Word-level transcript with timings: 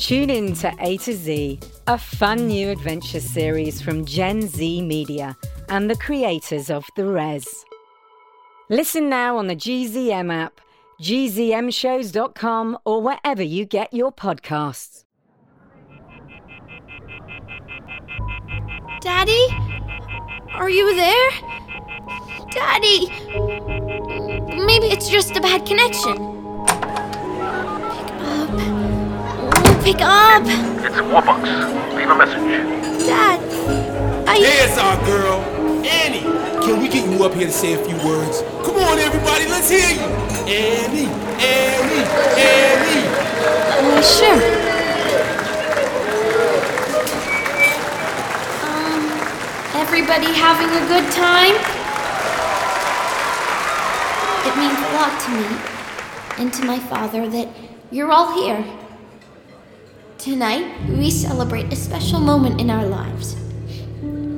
Tune 0.00 0.30
in 0.30 0.54
to 0.54 0.74
A 0.80 0.96
to 0.96 1.12
Z, 1.12 1.60
a 1.86 1.98
fun 1.98 2.46
new 2.46 2.70
adventure 2.70 3.20
series 3.20 3.82
from 3.82 4.06
Gen 4.06 4.40
Z 4.40 4.80
Media 4.80 5.36
and 5.68 5.90
the 5.90 5.96
creators 5.96 6.70
of 6.70 6.86
The 6.96 7.04
Res. 7.04 7.66
Listen 8.70 9.10
now 9.10 9.36
on 9.36 9.46
the 9.46 9.54
GZM 9.54 10.32
app, 10.32 10.58
gzmshows.com, 11.02 12.78
or 12.86 13.02
wherever 13.02 13.42
you 13.42 13.66
get 13.66 13.92
your 13.92 14.10
podcasts. 14.10 15.04
Daddy? 19.02 19.46
Are 20.54 20.70
you 20.70 20.96
there? 20.96 21.30
Daddy! 22.52 23.10
Maybe 24.64 24.86
it's 24.86 25.10
just 25.10 25.36
a 25.36 25.42
bad 25.42 25.66
connection. 25.66 26.39
Pick 29.82 30.02
up. 30.02 30.44
Pick 30.44 30.52
up! 30.52 30.84
It's 30.84 30.96
Warbucks. 30.96 31.96
Leave 31.96 32.10
a 32.10 32.14
message. 32.14 33.06
Dad! 33.06 33.40
I. 34.28 34.38
There's 34.38 34.76
our 34.78 34.96
girl, 35.06 35.40
Annie. 35.86 36.20
Can 36.64 36.80
we 36.82 36.88
get 36.88 37.08
you 37.08 37.24
up 37.24 37.32
here 37.32 37.46
to 37.46 37.52
say 37.52 37.72
a 37.72 37.78
few 37.84 37.96
words? 38.06 38.42
Come 38.64 38.76
on, 38.76 38.98
everybody, 38.98 39.46
let's 39.48 39.70
hear 39.70 39.88
you. 39.88 40.00
Annie, 40.44 41.08
Annie, 41.40 42.04
Annie. 42.36 43.06
Uh, 43.80 44.02
sure. 44.02 44.36
Um, 48.68 49.02
everybody 49.80 50.26
having 50.36 50.68
a 50.68 50.86
good 50.92 51.10
time? 51.10 51.56
It 54.46 54.56
means 54.56 54.78
a 54.78 54.92
lot 54.92 55.20
to 55.24 55.30
me 55.30 55.46
and 56.38 56.52
to 56.52 56.64
my 56.66 56.78
father 56.78 57.28
that 57.30 57.48
you're 57.90 58.12
all 58.12 58.34
here. 58.42 58.62
Tonight, 60.20 60.78
we 60.86 61.10
celebrate 61.10 61.72
a 61.72 61.76
special 61.76 62.20
moment 62.20 62.60
in 62.60 62.68
our 62.68 62.84
lives. 62.84 63.36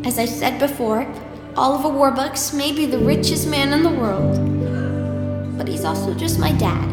As 0.06 0.16
I 0.16 0.26
said 0.26 0.60
before, 0.60 1.12
Oliver 1.56 1.88
Warbucks 1.88 2.56
may 2.56 2.70
be 2.70 2.86
the 2.86 2.98
richest 3.00 3.48
man 3.48 3.72
in 3.72 3.82
the 3.82 3.90
world, 3.90 5.58
but 5.58 5.66
he's 5.66 5.84
also 5.84 6.14
just 6.14 6.38
my 6.38 6.52
dad. 6.52 6.86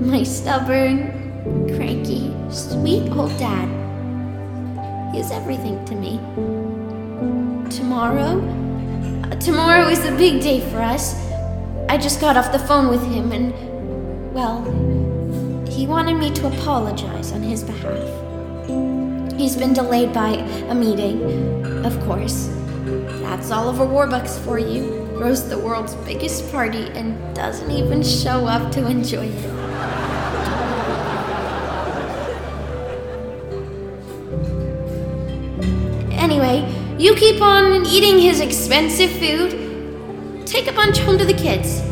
My 0.00 0.22
stubborn, 0.22 1.12
cranky, 1.76 2.32
sweet 2.48 3.10
old 3.12 3.36
dad. 3.36 3.68
He 5.12 5.20
is 5.20 5.30
everything 5.30 5.84
to 5.84 5.94
me. 5.94 6.16
Tomorrow? 7.68 8.40
uh, 9.24 9.34
tomorrow 9.34 9.88
is 9.88 10.02
a 10.06 10.16
big 10.16 10.40
day 10.40 10.60
for 10.70 10.78
us. 10.78 11.14
I 11.90 11.98
just 11.98 12.22
got 12.22 12.38
off 12.38 12.52
the 12.52 12.58
phone 12.58 12.88
with 12.88 13.04
him 13.04 13.32
and, 13.32 13.52
well, 14.32 14.64
he 15.76 15.86
wanted 15.86 16.14
me 16.16 16.30
to 16.30 16.46
apologize 16.46 17.32
on 17.32 17.42
his 17.42 17.62
behalf. 17.62 18.08
He's 19.36 19.54
been 19.54 19.74
delayed 19.74 20.10
by 20.14 20.30
a 20.70 20.74
meeting, 20.74 21.84
of 21.84 22.00
course. 22.06 22.48
That's 23.20 23.50
Oliver 23.50 23.84
Warbucks 23.84 24.42
for 24.42 24.58
you. 24.58 25.06
Throws 25.18 25.46
the 25.50 25.58
world's 25.58 25.94
biggest 25.96 26.50
party 26.50 26.88
and 26.94 27.36
doesn't 27.36 27.70
even 27.70 28.02
show 28.02 28.46
up 28.46 28.72
to 28.72 28.86
enjoy 28.86 29.26
it. 29.26 29.44
Anyway, 36.12 36.96
you 36.98 37.14
keep 37.16 37.42
on 37.42 37.84
eating 37.84 38.18
his 38.18 38.40
expensive 38.40 39.10
food. 39.10 40.46
Take 40.46 40.68
a 40.68 40.72
bunch 40.72 41.00
home 41.00 41.18
to 41.18 41.26
the 41.26 41.34
kids. 41.34 41.82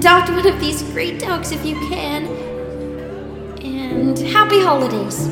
Adopt 0.00 0.30
one 0.30 0.46
of 0.46 0.58
these 0.58 0.82
great 0.94 1.20
dogs 1.20 1.52
if 1.52 1.62
you 1.62 1.74
can. 1.90 2.24
And 3.62 4.18
happy 4.18 4.58
holidays. 4.62 5.26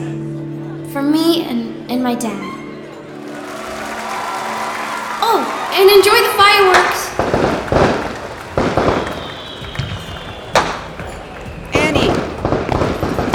From 0.92 1.10
me 1.10 1.42
and, 1.44 1.90
and 1.90 2.02
my 2.02 2.14
dad. 2.14 2.38
Oh, 5.22 5.40
and 5.72 5.88
enjoy 5.90 6.20
the 6.20 6.34
fireworks. 6.36 7.08
Annie! 11.74 12.12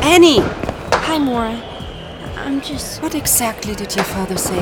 Annie! 0.04 0.42
Hi, 1.02 1.18
Mora. 1.18 1.60
I'm 2.38 2.62
just. 2.62 3.02
What 3.02 3.16
exactly 3.16 3.74
did 3.74 3.96
your 3.96 4.06
father 4.06 4.38
say? 4.38 4.62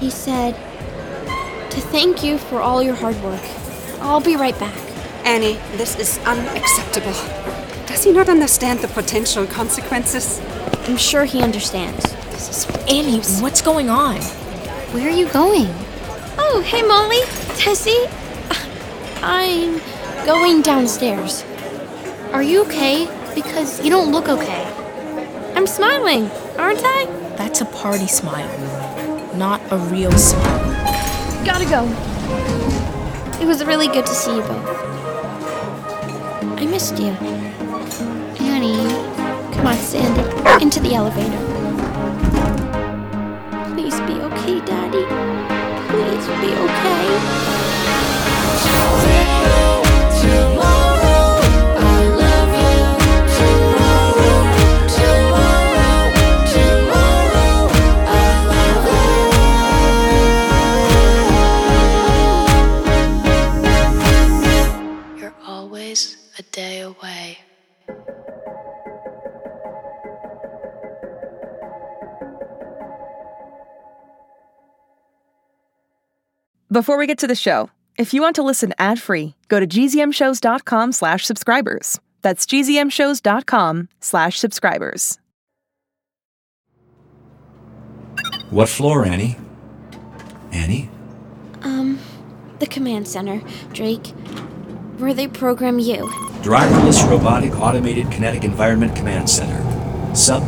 He 0.00 0.10
said 0.10 0.54
to 1.70 1.80
thank 1.80 2.22
you 2.22 2.36
for 2.36 2.60
all 2.60 2.82
your 2.82 2.94
hard 2.94 3.16
work. 3.22 3.40
I'll 4.02 4.20
be 4.20 4.36
right 4.36 4.58
back. 4.60 4.91
Annie, 5.24 5.58
this 5.76 5.96
is 5.98 6.18
unacceptable. 6.26 7.12
Does 7.86 8.04
he 8.04 8.12
not 8.12 8.28
understand 8.28 8.80
the 8.80 8.88
potential 8.88 9.46
consequences? 9.46 10.40
I'm 10.88 10.96
sure 10.96 11.24
he 11.24 11.42
understands. 11.42 12.04
Annie, 12.88 13.20
what's 13.40 13.62
going 13.62 13.88
on? 13.88 14.16
Where 14.92 15.06
are 15.06 15.10
you 15.10 15.28
going? 15.28 15.68
Oh, 16.38 16.62
hey, 16.64 16.82
Molly. 16.82 17.20
Tessie. 17.56 18.08
I'm 19.22 19.80
going 20.26 20.62
downstairs. 20.62 21.44
Are 22.32 22.42
you 22.42 22.62
okay? 22.62 23.06
Because 23.34 23.82
you 23.84 23.90
don't 23.90 24.10
look 24.10 24.28
okay. 24.28 24.64
I'm 25.54 25.66
smiling, 25.66 26.30
aren't 26.58 26.82
I? 26.82 27.06
That's 27.36 27.60
a 27.60 27.66
party 27.66 28.06
smile, 28.06 28.48
not 29.36 29.60
a 29.70 29.78
real 29.78 30.12
smile. 30.12 31.44
Gotta 31.44 31.64
go. 31.66 31.84
It 33.40 33.46
was 33.46 33.64
really 33.64 33.86
good 33.86 34.06
to 34.06 34.14
see 34.14 34.34
you 34.34 34.42
both. 34.42 34.91
I 36.62 36.66
missed 36.66 36.96
you. 36.96 37.10
Annie. 38.38 38.76
Come 39.52 39.66
on, 39.66 39.74
Sandy. 39.78 40.22
Into 40.62 40.78
the 40.78 40.94
elevator. 40.94 41.42
Please 43.74 43.98
be 44.02 44.20
okay, 44.22 44.60
Daddy. 44.64 45.04
Please 45.90 46.26
be 46.40 46.54
okay. 46.54 47.61
Before 76.72 76.96
we 76.96 77.06
get 77.06 77.18
to 77.18 77.26
the 77.26 77.34
show, 77.34 77.68
if 77.98 78.14
you 78.14 78.22
want 78.22 78.34
to 78.36 78.42
listen 78.42 78.72
ad-free, 78.78 79.34
go 79.48 79.60
to 79.60 79.66
gzmshows.com 79.66 80.92
slash 80.92 81.26
subscribers. 81.26 82.00
That's 82.22 82.46
gzmshows.com 82.46 83.90
slash 84.00 84.38
subscribers. 84.38 85.18
What 88.48 88.70
floor, 88.70 89.04
Annie? 89.04 89.36
Annie? 90.50 90.88
Um, 91.60 91.98
the 92.58 92.66
command 92.66 93.06
center, 93.06 93.42
Drake. 93.74 94.06
Where 94.96 95.12
they 95.12 95.28
program 95.28 95.78
you. 95.78 96.06
Driverless 96.40 97.06
Robotic 97.06 97.54
Automated 97.60 98.10
Kinetic 98.10 98.44
Environment 98.44 98.96
Command 98.96 99.28
Center. 99.28 99.60
Sub 100.14 100.42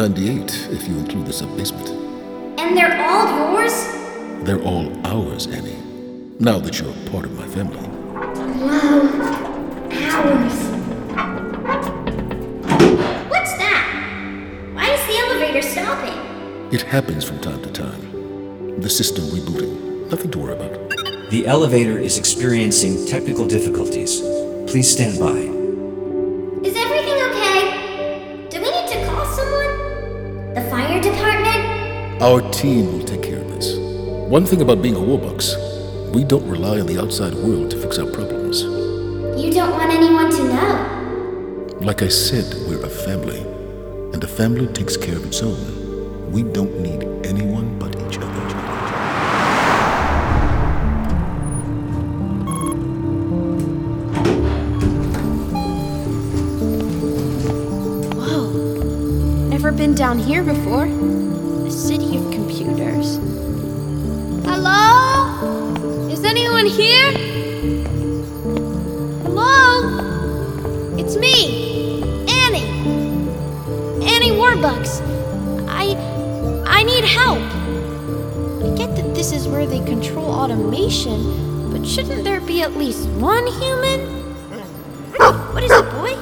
98 0.00 0.68
if 0.70 0.88
you 0.88 0.96
include 0.96 1.26
the 1.26 1.32
sub 1.32 1.54
basement. 1.58 1.90
And 2.58 2.74
they're 2.74 2.98
all 3.06 3.52
yours? 3.52 3.84
They're 4.46 4.62
all 4.62 4.90
ours, 5.06 5.46
Annie. 5.46 5.76
Now 6.38 6.58
that 6.58 6.80
you're 6.80 6.94
part 7.10 7.26
of 7.26 7.38
my 7.38 7.46
family. 7.48 7.86
Wow. 8.16 9.02
Ours. 10.16 10.56
What's 13.28 13.52
that? 13.58 14.72
Why 14.72 14.88
is 14.88 15.06
the 15.06 15.18
elevator 15.18 15.60
stopping? 15.60 16.72
It 16.72 16.80
happens 16.80 17.22
from 17.22 17.38
time 17.40 17.60
to 17.60 17.70
time. 17.70 18.80
The 18.80 18.88
system 18.88 19.24
rebooting. 19.26 20.08
Nothing 20.10 20.30
to 20.30 20.38
worry 20.38 20.54
about. 20.54 21.28
The 21.28 21.46
elevator 21.46 21.98
is 21.98 22.16
experiencing 22.16 23.04
technical 23.04 23.46
difficulties. 23.46 24.22
Please 24.66 24.90
stand 24.90 25.18
by. 25.20 25.49
Our 32.20 32.42
team 32.50 32.92
will 32.92 33.02
take 33.02 33.22
care 33.22 33.38
of 33.38 33.48
this. 33.48 33.78
One 34.28 34.44
thing 34.44 34.60
about 34.60 34.82
being 34.82 34.94
a 34.94 34.98
Warbucks, 34.98 36.12
we 36.14 36.22
don't 36.22 36.46
rely 36.46 36.78
on 36.78 36.86
the 36.86 37.00
outside 37.00 37.32
world 37.32 37.70
to 37.70 37.78
fix 37.78 37.98
our 37.98 38.10
problems. 38.10 38.62
You 39.42 39.50
don't 39.50 39.70
want 39.70 39.90
anyone 39.90 40.30
to 40.30 40.44
know. 40.44 41.78
Like 41.80 42.02
I 42.02 42.08
said, 42.08 42.44
we're 42.68 42.84
a 42.84 42.90
family, 42.90 43.40
and 44.12 44.22
a 44.22 44.26
family 44.26 44.66
takes 44.66 44.98
care 44.98 45.16
of 45.16 45.24
its 45.24 45.40
own. 45.42 46.30
We 46.30 46.42
don't 46.42 46.78
need 46.80 47.04
anyone 47.24 47.78
but 47.78 47.96
each 47.96 48.18
other. 48.18 48.26
Whoa. 58.14 59.48
Never 59.48 59.72
been 59.72 59.94
down 59.94 60.18
here 60.18 60.42
before. 60.42 60.86
Me, 71.30 72.02
Annie. 72.28 72.68
Annie 74.04 74.32
Warbucks. 74.32 75.00
I. 75.68 75.96
I 76.66 76.82
need 76.82 77.04
help. 77.04 77.42
I 78.62 78.74
get 78.76 78.96
that 78.96 79.14
this 79.14 79.32
is 79.32 79.46
where 79.46 79.66
they 79.66 79.80
control 79.80 80.30
automation, 80.30 81.72
but 81.72 81.86
shouldn't 81.86 82.24
there 82.24 82.40
be 82.40 82.62
at 82.62 82.72
least 82.74 83.08
one 83.10 83.46
human? 83.46 84.00
What 85.52 85.62
is 85.62 85.70
it, 85.70 85.84
boy? 85.92 86.14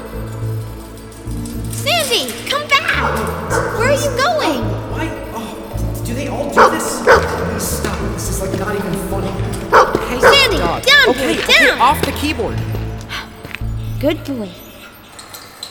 Sandy, 1.71 2.33
come 2.51 2.67
back! 2.69 2.89
Where 3.79 3.91
are 3.91 3.95
you 3.95 4.11
going? 4.17 4.63
Why? 4.91 5.07
Oh, 5.35 6.03
do 6.05 6.15
they 6.15 6.27
all 6.29 6.49
do 6.49 6.71
this? 6.75 7.03
Please 7.03 7.63
stop. 7.63 7.99
This 8.15 8.31
is 8.31 8.41
like 8.41 8.59
not 8.59 8.75
even 8.75 8.93
funny. 9.09 9.31
Hey, 10.09 10.21
Sandy, 10.21 10.59
dog. 10.59 10.83
down, 10.83 11.09
okay, 11.11 11.35
boy, 11.37 11.43
okay, 11.43 11.67
down. 11.67 11.81
off 11.81 12.01
the 12.05 12.13
keyboard. 12.13 12.59
Good 14.01 14.25
boy. 14.25 14.68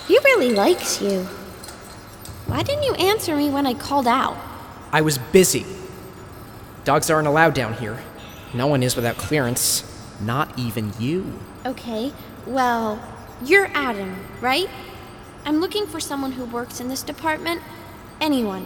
He 0.08 0.18
really 0.20 0.54
likes 0.54 1.02
you. 1.02 1.24
Why 2.46 2.64
didn't 2.64 2.84
you 2.84 2.94
answer 2.96 3.36
me 3.36 3.50
when 3.50 3.68
I 3.68 3.74
called 3.74 4.08
out? 4.08 4.38
I 4.92 5.02
was 5.02 5.18
busy. 5.18 5.66
Dogs 6.86 7.10
aren't 7.10 7.28
allowed 7.28 7.54
down 7.54 7.74
here. 7.74 8.00
No 8.54 8.68
one 8.68 8.84
is 8.84 8.96
without 8.96 9.18
clearance. 9.18 9.84
Not 10.22 10.58
even 10.58 10.94
you. 10.98 11.38
Okay, 11.66 12.14
well, 12.46 13.02
you're 13.44 13.70
Adam, 13.74 14.16
right? 14.40 14.70
I'm 15.44 15.60
looking 15.60 15.86
for 15.86 16.00
someone 16.00 16.32
who 16.32 16.46
works 16.46 16.80
in 16.80 16.88
this 16.88 17.04
department. 17.04 17.62
Anyone. 18.22 18.66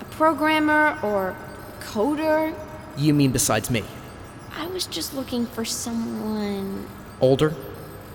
A 0.00 0.04
programmer 0.06 0.98
or 1.02 1.36
coder. 1.80 2.54
You 2.96 3.12
mean 3.12 3.30
besides 3.30 3.70
me? 3.70 3.84
I 4.56 4.66
was 4.68 4.86
just 4.86 5.14
looking 5.14 5.46
for 5.46 5.64
someone. 5.64 6.86
Older? 7.20 7.54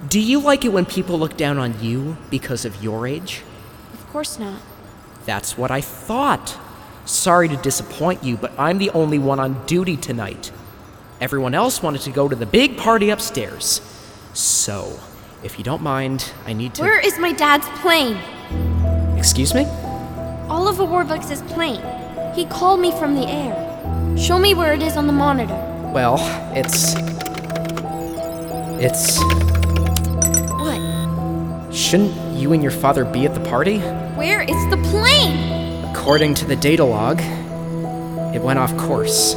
Do 0.08 0.20
you 0.20 0.40
like 0.40 0.66
it 0.66 0.74
when 0.74 0.86
people 0.86 1.18
look 1.18 1.38
down 1.38 1.58
on 1.58 1.82
you 1.82 2.18
because 2.30 2.66
of 2.66 2.84
your 2.84 3.08
age? 3.08 3.42
Of 3.94 4.06
course 4.10 4.38
not. 4.38 4.60
That's 5.26 5.58
what 5.58 5.72
I 5.72 5.82
thought. 5.82 6.58
Sorry 7.06 7.48
to 7.48 7.56
disappoint 7.58 8.24
you, 8.24 8.38
but 8.38 8.52
I'm 8.58 8.78
the 8.78 8.90
only 8.92 9.18
one 9.18 9.40
on 9.40 9.66
duty 9.66 9.96
tonight. 9.96 10.52
Everyone 11.22 11.54
else 11.54 11.82
wanted 11.82 12.02
to 12.02 12.12
go 12.12 12.28
to 12.28 12.36
the 12.36 12.46
big 12.46 12.78
party 12.78 13.10
upstairs. 13.10 13.82
So, 14.34 15.00
if 15.42 15.58
you 15.58 15.64
don't 15.64 15.82
mind, 15.82 16.34
I 16.46 16.54
need 16.54 16.76
to. 16.76 16.82
Where 16.82 17.00
is 17.00 17.18
my 17.18 17.32
dad's 17.32 17.68
plane? 17.80 18.18
Excuse 19.18 19.54
me? 19.54 19.66
Oliver 20.50 20.84
Warbucks' 20.84 21.48
plane. 21.54 21.82
He 22.36 22.46
called 22.46 22.80
me 22.80 22.92
from 22.92 23.16
the 23.16 23.28
air. 23.28 24.18
Show 24.18 24.38
me 24.38 24.54
where 24.54 24.74
it 24.74 24.82
is 24.82 24.98
on 24.98 25.08
the 25.08 25.14
monitor. 25.14 25.56
Well, 25.94 26.18
it's. 26.56 26.96
It's. 28.82 29.53
Shouldn't 31.74 32.14
you 32.38 32.54
and 32.54 32.62
your 32.62 32.72
father 32.72 33.04
be 33.04 33.26
at 33.26 33.34
the 33.34 33.40
party? 33.40 33.80
Where 34.16 34.44
is 34.44 34.70
the 34.70 34.78
plane? 34.92 35.84
According 35.86 36.36
to 36.36 36.46
the 36.46 36.56
data 36.56 36.84
log, 36.84 37.20
it 38.36 38.40
went 38.44 38.60
off 38.60 38.78
course. 38.78 39.34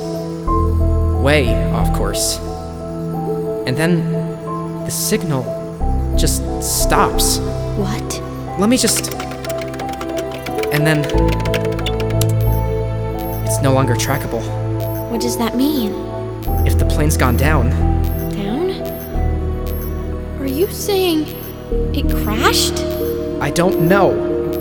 Way 1.23 1.49
off 1.73 1.97
course. 1.97 2.39
And 3.67 3.75
then 3.75 4.13
the 4.85 4.91
signal 4.91 5.45
just 6.19 6.43
stops. 6.63 7.39
What? 7.79 8.21
Let 8.61 8.69
me 8.69 8.77
just. 8.77 9.15
And 10.75 10.87
then. 10.87 11.07
It's 13.47 13.63
no 13.63 13.73
longer 13.73 13.95
trackable. 13.95 14.43
What 15.11 15.23
does 15.23 15.39
that 15.39 15.57
mean? 15.57 15.95
If 16.67 16.79
the 16.79 16.85
plane's 16.85 17.17
gone 17.17 17.39
down, 17.39 17.71
Down? 18.35 18.73
Are 20.39 20.47
you 20.47 20.71
saying 20.71 21.46
it 21.93 22.09
crashed? 22.25 22.79
I 23.41 23.51
don't 23.51 23.89
know. 23.89 24.09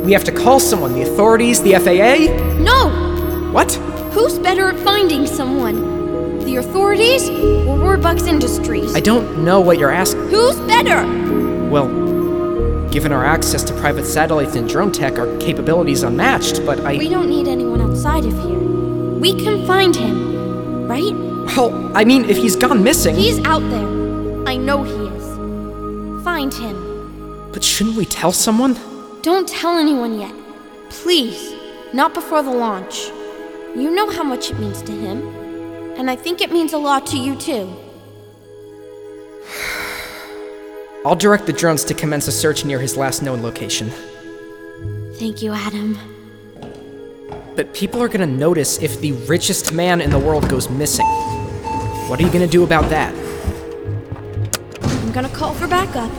We 0.04 0.12
have 0.14 0.24
to 0.26 0.32
call 0.32 0.60
someone 0.60 0.94
the 0.94 1.02
authorities, 1.02 1.62
the 1.62 1.74
FAA? 1.74 2.34
No! 2.62 3.52
What? 3.52 3.74
Who's 4.14 4.38
better 4.40 4.70
at 4.70 4.80
finding 4.80 5.26
someone? 5.26 6.40
The 6.46 6.58
authorities 6.58 7.28
or 7.30 7.78
Warbucks 7.78 8.28
Industries? 8.28 8.96
I 8.96 9.00
don't 9.00 9.44
know 9.44 9.60
what 9.62 9.80
you're 9.80 9.92
asking. 9.92 10.28
Who's 10.30 10.58
better? 10.62 11.04
Well, 11.70 11.88
given 12.90 13.12
our 13.12 13.26
access 13.26 13.64
to 13.64 13.74
private 13.74 14.06
satellites 14.06 14.56
and 14.56 14.70
drone 14.70 14.92
tech, 14.92 15.18
our 15.18 15.38
capabilities 15.40 16.04
unmatched, 16.04 16.66
but 16.66 16.80
I. 16.82 16.98
We 16.98 17.10
don't 17.10 17.30
need 17.30 17.48
anyone 17.48 17.82
outside 17.82 18.26
of 18.26 18.34
here. 18.44 18.60
We 18.60 19.34
can 19.34 19.66
find 19.66 19.96
him, 19.96 20.88
right? 20.88 21.14
Well, 21.58 21.98
I 21.98 22.04
mean, 22.06 22.26
if 22.26 22.38
he's 22.38 22.56
gone 22.56 22.84
missing. 22.84 23.16
He's 23.16 23.40
out 23.46 23.62
there. 23.72 24.48
I 24.48 24.56
know 24.56 24.84
he 24.84 24.92
is. 24.92 26.24
Find 26.24 26.54
him. 26.54 26.85
But 27.56 27.64
shouldn't 27.64 27.96
we 27.96 28.06
tell 28.06 28.34
someone? 28.34 28.76
Don't 29.22 29.48
tell 29.48 29.78
anyone 29.78 30.20
yet. 30.20 30.34
Please. 30.90 31.54
Not 31.94 32.14
before 32.14 32.44
the 32.44 32.52
launch. 32.52 33.08
You 33.78 33.92
know 33.96 34.10
how 34.10 34.24
much 34.24 34.52
it 34.52 34.60
means 34.60 34.82
to 34.82 34.92
him. 34.92 35.26
And 35.96 36.12
I 36.12 36.18
think 36.18 36.42
it 36.42 36.52
means 36.52 36.74
a 36.74 36.78
lot 36.78 37.08
to 37.08 37.18
you 37.18 37.34
too. 37.38 37.74
I'll 41.06 41.16
direct 41.16 41.46
the 41.46 41.54
drones 41.54 41.86
to 41.86 41.94
commence 41.94 42.28
a 42.28 42.32
search 42.34 42.66
near 42.66 42.78
his 42.78 42.98
last 42.98 43.22
known 43.22 43.42
location. 43.42 43.90
Thank 45.14 45.42
you, 45.42 45.54
Adam. 45.54 45.98
But 47.56 47.74
people 47.74 48.04
are 48.04 48.10
gonna 48.10 48.26
notice 48.28 48.80
if 48.80 49.00
the 49.00 49.14
richest 49.30 49.72
man 49.72 50.02
in 50.02 50.10
the 50.10 50.20
world 50.20 50.50
goes 50.50 50.70
missing. 50.70 51.08
What 52.10 52.20
are 52.20 52.24
you 52.24 52.32
gonna 52.34 52.48
do 52.48 52.66
about 52.66 52.90
that? 52.90 53.16
I'm 54.84 55.14
gonna 55.14 55.30
call 55.30 55.54
for 55.54 55.70
backup. 55.70 56.12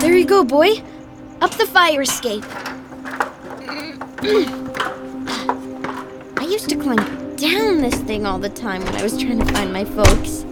There 0.00 0.16
you 0.16 0.26
go, 0.26 0.44
boy. 0.44 0.82
Up 1.40 1.52
the 1.52 1.66
fire 1.66 2.02
escape. 2.02 2.44
I 6.38 6.46
used 6.48 6.68
to 6.70 6.76
climb 6.76 7.36
down 7.36 7.82
this 7.82 7.94
thing 8.02 8.26
all 8.26 8.38
the 8.38 8.48
time 8.48 8.84
when 8.84 8.94
I 8.96 9.02
was 9.02 9.16
trying 9.16 9.38
to 9.38 9.52
find 9.52 9.72
my 9.72 9.84
folks. 9.84 10.44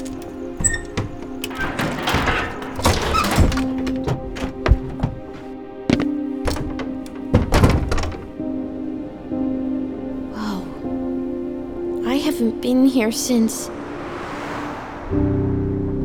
I 12.06 12.18
haven't 12.18 12.60
been 12.60 12.86
here 12.86 13.10
since. 13.10 13.68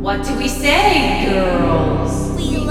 What 0.02 0.24
do 0.26 0.36
we 0.38 0.48
say, 0.48 1.26
girls? 1.26 2.29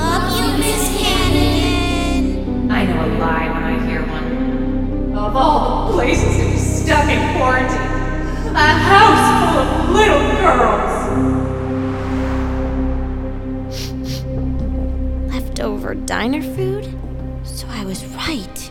We 0.08 0.14
love 0.14 0.32
you, 0.40 0.46
Miss 0.56 0.88
Hannigan. 1.02 2.70
I 2.70 2.86
know 2.86 3.04
a 3.04 3.08
lie 3.18 3.48
when 3.52 3.62
I 3.62 3.86
hear 3.86 4.00
one. 4.06 5.12
Of 5.14 5.36
all 5.36 5.88
the 5.88 5.92
places 5.92 6.36
to 6.38 6.44
be 6.50 6.56
stuck 6.56 7.10
in 7.10 7.36
quarantine, 7.36 7.76
a 8.56 8.72
house 8.88 9.28
full 9.44 9.58
of 9.60 9.90
little 9.90 10.24
girls. 10.40 10.94
Leftover 15.30 15.94
diner 15.94 16.40
food? 16.40 16.88
So 17.44 17.66
I 17.68 17.84
was 17.84 18.06
right. 18.06 18.70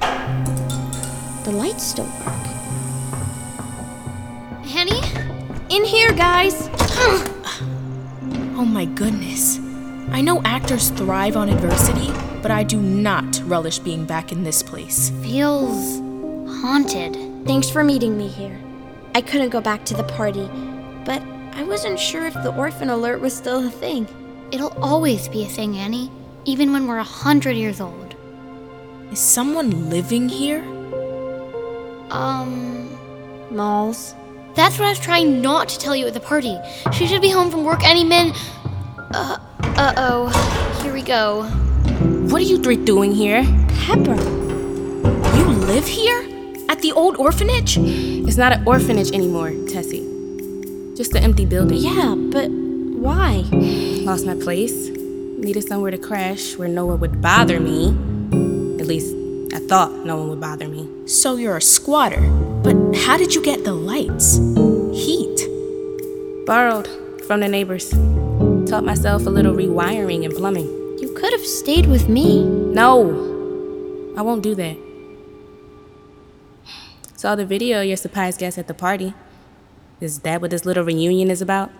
The 1.43 1.51
lights 1.51 1.93
don't 1.93 2.09
work. 2.25 2.47
Henny? 4.65 5.01
In 5.69 5.85
here, 5.85 6.13
guys! 6.13 6.67
Oh 8.59 8.65
my 8.65 8.85
goodness. 8.85 9.59
I 10.09 10.21
know 10.21 10.41
actors 10.43 10.89
thrive 10.91 11.35
on 11.35 11.49
adversity, 11.49 12.11
but 12.41 12.49
I 12.49 12.63
do 12.63 12.81
not 12.81 13.41
relish 13.45 13.79
being 13.79 14.05
back 14.05 14.31
in 14.31 14.43
this 14.43 14.63
place. 14.63 15.09
Feels 15.21 15.99
haunted. 16.61 17.15
Thanks 17.45 17.69
for 17.69 17.83
meeting 17.83 18.17
me 18.17 18.27
here. 18.27 18.59
I 19.13 19.21
couldn't 19.21 19.49
go 19.49 19.61
back 19.61 19.83
to 19.85 19.93
the 19.93 20.03
party, 20.03 20.49
but 21.05 21.21
I 21.53 21.63
wasn't 21.63 21.99
sure 21.99 22.25
if 22.25 22.33
the 22.35 22.55
orphan 22.55 22.89
alert 22.89 23.19
was 23.19 23.35
still 23.35 23.67
a 23.67 23.69
thing. 23.69 24.07
It'll 24.51 24.77
always 24.81 25.27
be 25.27 25.43
a 25.43 25.47
thing, 25.47 25.75
Annie, 25.75 26.11
even 26.45 26.71
when 26.71 26.87
we're 26.87 26.99
a 26.99 27.03
hundred 27.03 27.57
years 27.57 27.81
old. 27.81 28.15
Is 29.11 29.19
someone 29.19 29.89
living 29.89 30.29
here? 30.29 30.63
Um, 32.11 32.89
Malls. 33.51 34.15
That's 34.55 34.79
what 34.79 34.85
I 34.85 34.89
was 34.89 34.99
trying 34.99 35.41
not 35.41 35.69
to 35.69 35.79
tell 35.79 35.95
you 35.95 36.07
at 36.07 36.13
the 36.13 36.19
party. 36.19 36.57
She 36.93 37.07
should 37.07 37.21
be 37.21 37.29
home 37.29 37.51
from 37.51 37.63
work 37.63 37.83
any 37.83 38.03
min. 38.03 38.33
Uh, 39.11 39.37
uh 39.77 39.93
oh. 39.97 40.81
Here 40.81 40.93
we 40.93 41.01
go. 41.01 41.43
What 42.29 42.41
are 42.41 42.45
you 42.45 42.61
three 42.61 42.77
doing 42.77 43.13
here? 43.13 43.43
Pepper. 43.85 44.15
You 45.37 45.45
live 45.45 45.87
here? 45.87 46.27
At 46.69 46.81
the 46.81 46.91
old 46.91 47.15
orphanage? 47.17 47.77
It's 47.77 48.37
not 48.37 48.51
an 48.51 48.67
orphanage 48.67 49.11
anymore, 49.11 49.51
Tessie. 49.67 50.03
Just 50.95 51.15
an 51.15 51.23
empty 51.23 51.45
building. 51.45 51.77
Yeah, 51.77 52.15
but 52.17 52.49
why? 52.49 53.45
Lost 53.51 54.25
my 54.25 54.35
place. 54.35 54.89
Needed 54.89 55.63
somewhere 55.63 55.91
to 55.91 55.97
crash 55.97 56.57
where 56.57 56.67
no 56.67 56.85
one 56.87 56.99
would 56.99 57.21
bother 57.21 57.59
me. 57.59 57.89
At 58.79 58.87
least, 58.87 59.15
I 59.53 59.59
thought 59.59 59.91
no 60.05 60.17
one 60.17 60.29
would 60.29 60.41
bother 60.41 60.67
me. 60.67 60.89
So 61.07 61.35
you're 61.35 61.57
a 61.57 61.61
squatter. 61.61 62.21
But 62.63 62.75
how 62.95 63.17
did 63.17 63.35
you 63.35 63.41
get 63.43 63.63
the 63.63 63.73
lights? 63.73 64.37
Heat? 64.91 65.47
Borrowed 66.45 66.87
from 67.27 67.41
the 67.41 67.47
neighbors. 67.47 67.93
Taught 68.67 68.83
myself 68.83 69.25
a 69.25 69.29
little 69.29 69.53
rewiring 69.53 70.25
and 70.25 70.33
plumbing. 70.33 70.67
You 70.99 71.13
could 71.13 71.31
have 71.31 71.45
stayed 71.45 71.85
with 71.85 72.09
me. 72.09 72.43
No, 72.43 74.13
I 74.17 74.21
won't 74.21 74.43
do 74.43 74.55
that. 74.55 74.77
Saw 77.15 77.35
the 77.35 77.45
video 77.45 77.81
of 77.81 77.87
your 77.87 77.97
surprise 77.97 78.37
guest 78.37 78.57
at 78.57 78.67
the 78.67 78.73
party. 78.73 79.13
Is 79.99 80.19
that 80.19 80.41
what 80.41 80.51
this 80.51 80.65
little 80.65 80.83
reunion 80.83 81.31
is 81.31 81.41
about? 81.41 81.71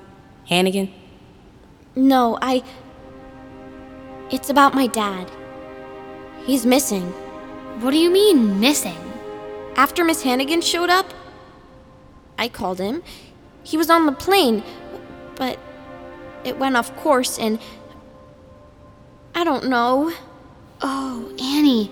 Hannigan? 0.47 0.91
No, 1.95 2.39
I. 2.41 2.63
It's 4.31 4.49
about 4.49 4.73
my 4.73 4.87
dad. 4.87 5.29
He's 6.45 6.65
missing. 6.65 7.03
What 7.81 7.91
do 7.91 7.97
you 7.97 8.09
mean, 8.09 8.59
missing? 8.59 8.97
After 9.75 10.03
Miss 10.03 10.23
Hannigan 10.23 10.61
showed 10.61 10.89
up, 10.89 11.13
I 12.39 12.47
called 12.47 12.79
him. 12.79 13.03
He 13.61 13.77
was 13.77 13.89
on 13.89 14.05
the 14.05 14.11
plane, 14.11 14.63
but 15.35 15.59
it 16.48 16.58
went 16.58 16.75
off 16.75 16.96
course 16.98 17.38
and. 17.38 17.60
I 19.36 19.44
don't 19.44 19.68
know. 19.68 20.12
Oh, 20.82 21.32
Annie, 21.39 21.92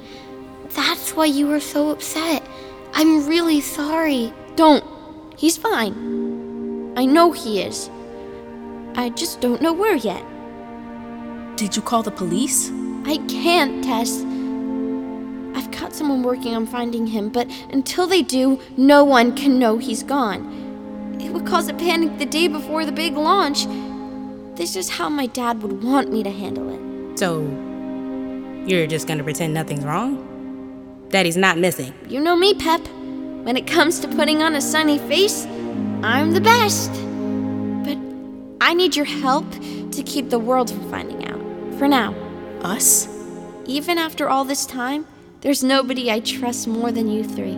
that's 0.69 1.15
why 1.15 1.25
you 1.25 1.45
were 1.45 1.59
so 1.59 1.91
upset. 1.91 2.41
I'm 2.93 3.27
really 3.27 3.61
sorry. 3.61 4.33
Don't. 4.55 4.83
He's 5.37 5.57
fine. 5.57 6.93
I 6.97 7.05
know 7.05 7.31
he 7.33 7.61
is. 7.61 7.89
I 8.95 9.09
just 9.09 9.41
don't 9.41 9.61
know 9.61 9.73
where 9.73 9.95
yet. 9.95 10.23
Did 11.57 11.75
you 11.75 11.81
call 11.81 12.01
the 12.01 12.11
police? 12.11 12.71
I 13.05 13.17
can't, 13.27 13.83
Tess. 13.83 14.23
I've 15.55 15.71
got 15.71 15.93
someone 15.93 16.23
working 16.23 16.55
on 16.55 16.65
finding 16.65 17.07
him, 17.07 17.29
but 17.29 17.47
until 17.69 18.07
they 18.07 18.21
do, 18.21 18.59
no 18.75 19.03
one 19.03 19.35
can 19.35 19.59
know 19.59 19.77
he's 19.77 20.03
gone. 20.03 21.17
It 21.21 21.31
would 21.31 21.45
cause 21.45 21.67
a 21.67 21.73
panic 21.73 22.17
the 22.17 22.25
day 22.25 22.47
before 22.47 22.85
the 22.85 22.91
big 22.91 23.15
launch. 23.17 23.67
This 24.55 24.77
is 24.77 24.89
how 24.89 25.09
my 25.09 25.25
dad 25.27 25.61
would 25.61 25.83
want 25.83 26.11
me 26.11 26.23
to 26.23 26.31
handle 26.31 26.69
it. 26.69 27.19
So, 27.19 27.41
you're 28.65 28.87
just 28.87 29.05
gonna 29.05 29.23
pretend 29.23 29.53
nothing's 29.53 29.83
wrong? 29.83 31.07
Daddy's 31.09 31.35
not 31.35 31.57
missing. 31.57 31.93
You 32.07 32.21
know 32.21 32.37
me, 32.37 32.53
Pep. 32.53 32.79
When 33.43 33.57
it 33.57 33.67
comes 33.67 33.99
to 33.99 34.07
putting 34.07 34.41
on 34.41 34.55
a 34.55 34.61
sunny 34.61 34.97
face, 34.97 35.45
I'm 36.03 36.31
the 36.31 36.39
best. 36.39 36.89
But 37.83 37.97
I 38.61 38.73
need 38.73 38.95
your 38.95 39.05
help 39.05 39.45
to 39.91 40.03
keep 40.03 40.29
the 40.29 40.39
world 40.39 40.69
from 40.69 40.89
finding 40.89 41.27
out. 41.27 41.41
For 41.77 41.87
now. 41.87 42.15
Us? 42.61 43.09
Even 43.65 43.97
after 43.97 44.29
all 44.29 44.45
this 44.45 44.65
time, 44.65 45.05
there's 45.41 45.63
nobody 45.63 46.09
I 46.09 46.21
trust 46.21 46.67
more 46.67 46.91
than 46.91 47.09
you 47.09 47.23
three. 47.23 47.57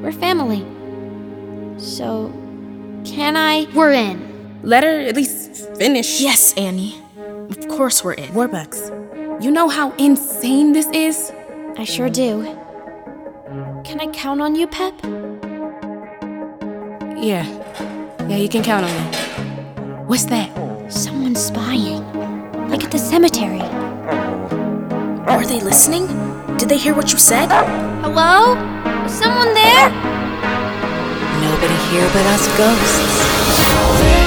We're 0.00 0.12
family. 0.12 0.66
So, 1.78 2.32
can 3.04 3.36
I? 3.36 3.66
We're 3.74 3.92
in. 3.92 4.27
Let 4.62 4.82
her 4.82 5.00
at 5.00 5.16
least 5.16 5.76
finish. 5.76 6.20
Yes, 6.20 6.52
Annie. 6.56 7.00
Of 7.50 7.68
course 7.68 8.02
we're 8.04 8.14
in. 8.14 8.30
Warbucks, 8.32 9.42
you 9.42 9.50
know 9.50 9.68
how 9.68 9.92
insane 9.96 10.72
this 10.72 10.88
is? 10.92 11.32
I 11.76 11.84
sure 11.84 12.10
do. 12.10 12.42
Can 13.84 14.00
I 14.00 14.08
count 14.12 14.40
on 14.40 14.54
you, 14.54 14.66
Pep? 14.66 14.94
Yeah. 17.16 17.46
Yeah, 18.28 18.36
you 18.36 18.48
can 18.48 18.62
count 18.62 18.84
on 18.84 18.92
me. 18.92 20.04
What's 20.06 20.24
that? 20.26 20.50
Someone's 20.92 21.40
spying. 21.40 22.04
Like 22.68 22.84
at 22.84 22.90
the 22.90 22.98
cemetery. 22.98 23.60
Are 25.28 25.46
they 25.46 25.60
listening? 25.60 26.06
Did 26.56 26.68
they 26.68 26.78
hear 26.78 26.94
what 26.94 27.12
you 27.12 27.18
said? 27.18 27.48
Hello? 28.02 28.54
Is 29.04 29.12
someone 29.12 29.54
there? 29.54 29.90
Nobody 31.40 31.76
here 31.90 32.08
but 32.12 32.26
us 32.26 32.46
ghosts. 32.58 34.17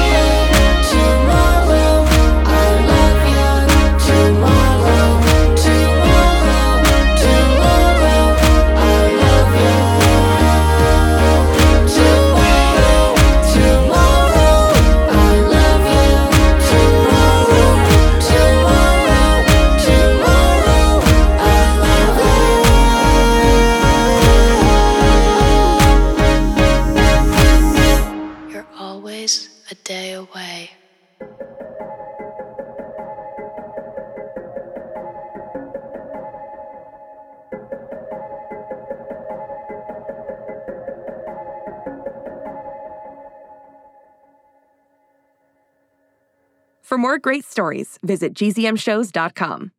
For 46.92 46.98
more 46.98 47.18
great 47.18 47.46
stories, 47.46 47.98
visit 48.04 48.34
gzmshows.com. 48.34 49.72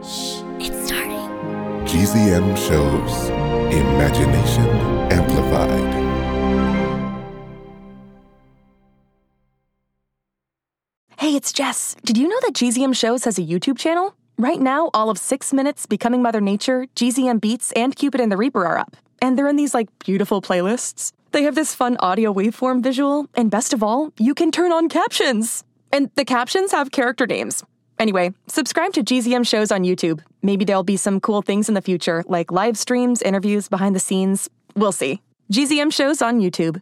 Shh, 0.00 0.44
it's 0.64 0.86
starting. 0.86 1.26
GZM 1.84 2.56
shows 2.56 3.30
Imagination 3.74 4.64
Amplified. 5.10 6.04
Hey, 11.18 11.34
it's 11.34 11.52
Jess. 11.52 11.96
Did 12.04 12.16
you 12.16 12.28
know 12.28 12.38
that 12.42 12.54
GZM 12.54 12.94
Shows 12.94 13.24
has 13.24 13.36
a 13.36 13.42
YouTube 13.42 13.76
channel? 13.76 14.14
Right 14.38 14.60
now, 14.60 14.90
all 14.94 15.10
of 15.10 15.18
Six 15.18 15.52
Minutes, 15.52 15.84
Becoming 15.84 16.22
Mother 16.22 16.40
Nature, 16.40 16.86
GZM 16.94 17.40
Beats, 17.40 17.72
and 17.72 17.96
Cupid 17.96 18.20
and 18.20 18.30
the 18.30 18.36
Reaper 18.36 18.64
are 18.64 18.78
up. 18.78 18.96
And 19.20 19.36
they're 19.36 19.48
in 19.48 19.56
these, 19.56 19.74
like, 19.74 19.88
beautiful 19.98 20.40
playlists. 20.40 21.10
They 21.36 21.42
have 21.42 21.54
this 21.54 21.74
fun 21.74 21.98
audio 22.00 22.32
waveform 22.32 22.82
visual, 22.82 23.26
and 23.34 23.50
best 23.50 23.74
of 23.74 23.82
all, 23.82 24.10
you 24.18 24.32
can 24.32 24.50
turn 24.50 24.72
on 24.72 24.88
captions. 24.88 25.64
And 25.92 26.10
the 26.14 26.24
captions 26.24 26.72
have 26.72 26.92
character 26.92 27.26
names. 27.26 27.62
Anyway, 27.98 28.32
subscribe 28.46 28.94
to 28.94 29.04
GZM 29.04 29.46
Shows 29.46 29.70
on 29.70 29.82
YouTube. 29.82 30.22
Maybe 30.40 30.64
there'll 30.64 30.82
be 30.82 30.96
some 30.96 31.20
cool 31.20 31.42
things 31.42 31.68
in 31.68 31.74
the 31.74 31.82
future, 31.82 32.24
like 32.26 32.50
live 32.50 32.78
streams, 32.78 33.20
interviews, 33.20 33.68
behind 33.68 33.94
the 33.94 34.00
scenes. 34.00 34.48
We'll 34.76 34.92
see. 34.92 35.20
GZM 35.52 35.92
Shows 35.92 36.22
on 36.22 36.40
YouTube. 36.40 36.80